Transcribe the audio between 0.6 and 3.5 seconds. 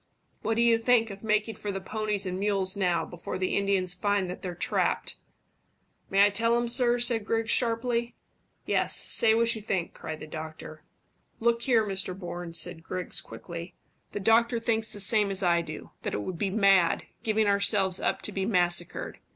you think of making for the ponies and mules now, before